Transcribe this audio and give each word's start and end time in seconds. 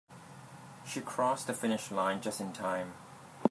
She 0.83 0.99
crossed 0.99 1.45
the 1.45 1.53
finish 1.53 1.91
line 1.91 2.21
just 2.23 2.41
in 2.41 2.53
time. 2.53 2.95